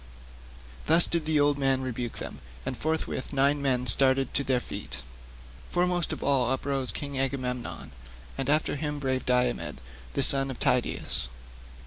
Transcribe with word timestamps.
Thus 0.87 1.05
did 1.05 1.25
the 1.27 1.39
old 1.39 1.59
man 1.59 1.83
rebuke 1.83 2.17
them, 2.17 2.39
and 2.65 2.75
forthwith 2.75 3.31
nine 3.31 3.61
men 3.61 3.85
started 3.85 4.33
to 4.33 4.43
their 4.43 4.59
feet. 4.59 5.03
Foremost 5.69 6.11
of 6.11 6.23
all 6.23 6.49
uprose 6.49 6.91
King 6.91 7.19
Agamemnon, 7.19 7.91
and 8.35 8.49
after 8.49 8.77
him 8.77 8.97
brave 8.97 9.27
Diomed 9.27 9.77
the 10.15 10.23
son 10.23 10.49
of 10.49 10.57
Tydeus. 10.59 11.27